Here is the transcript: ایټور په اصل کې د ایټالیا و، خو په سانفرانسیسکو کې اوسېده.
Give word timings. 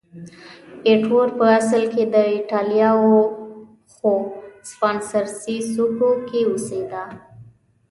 ایټور 0.87 1.27
په 1.37 1.45
اصل 1.59 1.83
کې 1.93 2.03
د 2.13 2.15
ایټالیا 2.35 2.89
و، 2.99 3.11
خو 3.93 4.11
په 4.25 4.27
سانفرانسیسکو 4.75 6.09
کې 6.27 6.39
اوسېده. 6.49 7.03